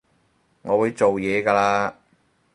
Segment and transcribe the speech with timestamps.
[0.63, 1.93] 我會做嘢㗎喇